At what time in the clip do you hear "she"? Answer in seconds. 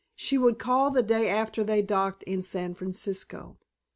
0.15-0.39